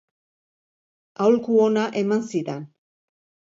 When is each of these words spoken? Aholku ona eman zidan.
Aholku 1.19 1.59
ona 1.67 1.85
eman 2.03 2.27
zidan. 2.33 2.67